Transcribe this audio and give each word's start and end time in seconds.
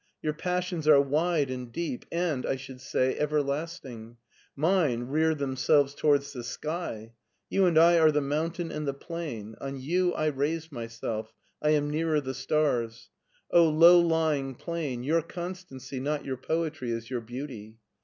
Your 0.23 0.33
passions 0.33 0.87
are 0.87 0.99
wide 0.99 1.51
and 1.51 1.71
deep 1.71 2.05
and, 2.11 2.43
I 2.43 2.55
should 2.55 2.81
say, 2.81 3.15
everlasting. 3.19 4.17
Mine 4.55 5.03
rear 5.03 5.35
them 5.35 5.55
selves 5.55 5.93
towards 5.93 6.33
the 6.33 6.43
sky. 6.43 7.13
You 7.51 7.67
and 7.67 7.77
I 7.77 7.99
are 7.99 8.09
the 8.11 8.19
mountain 8.19 8.71
and 8.71 8.87
the 8.87 8.95
plain; 8.95 9.55
on 9.61 9.79
you 9.79 10.11
I 10.15 10.25
raise 10.25 10.71
myself, 10.71 11.35
I 11.61 11.69
am 11.77 11.87
nearer 11.91 12.19
the 12.19 12.33
stars. 12.33 13.11
O 13.51 13.69
low 13.69 13.99
lying 13.99 14.55
plain, 14.55 15.03
your 15.03 15.21
constancy, 15.21 15.99
not 15.99 16.25
your 16.25 16.37
poetry, 16.37 16.89
is 16.89 17.11
your 17.11 17.21
beauty." 17.21 17.77